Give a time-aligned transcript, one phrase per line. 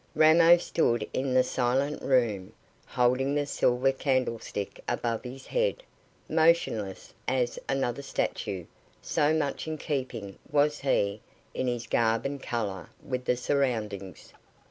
[0.15, 2.53] Ramo stood in the silent room,
[2.87, 5.83] holding the silver candlestick above his head,
[6.27, 8.65] motionless as another statue,
[9.03, 11.21] so much in keeping was he
[11.53, 14.33] in his garb and colour with the surroundings.